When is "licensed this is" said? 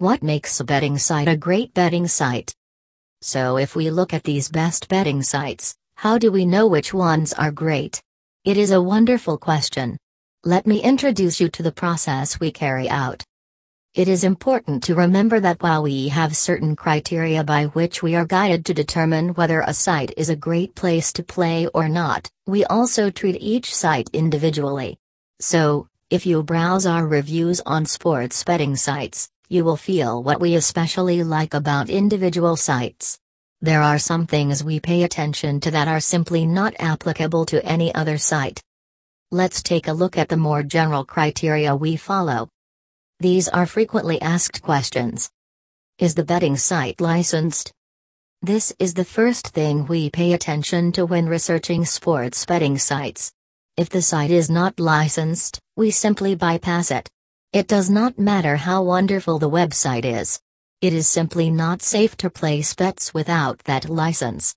47.00-48.94